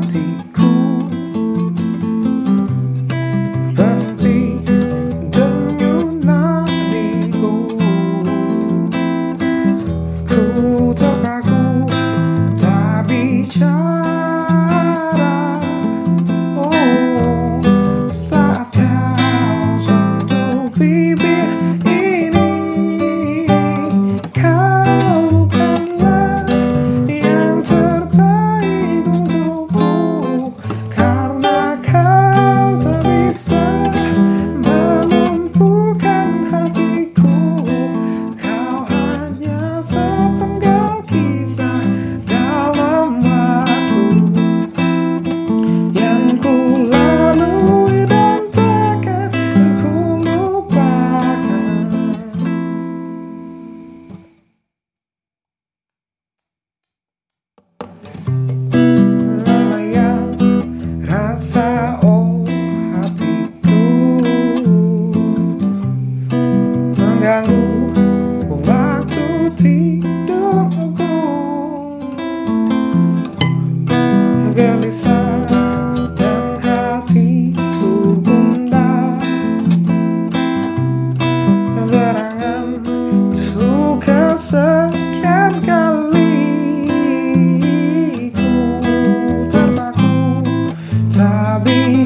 [0.00, 0.67] party.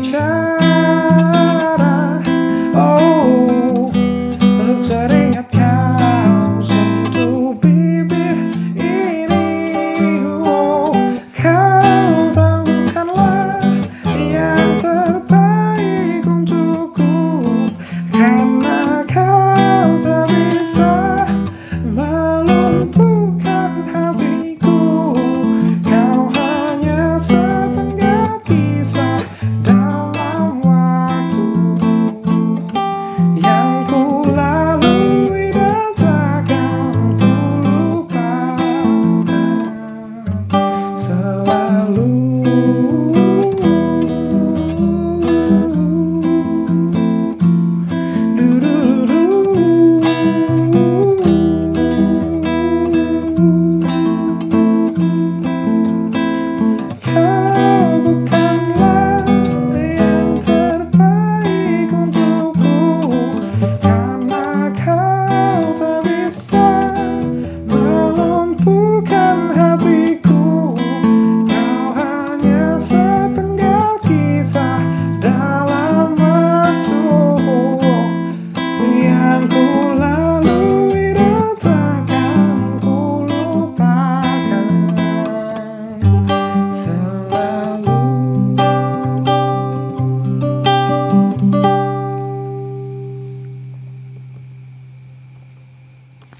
[0.02, 0.31] try.